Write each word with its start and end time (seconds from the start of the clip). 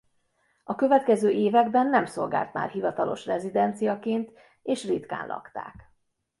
A 0.63 0.75
következő 0.75 1.29
években 1.29 1.87
nem 1.89 2.05
szolgált 2.05 2.53
már 2.53 2.69
hivatalos 2.69 3.25
rezidenciaként 3.25 4.31
és 4.63 4.85
ritkán 4.85 5.27
lakták. 5.27 5.91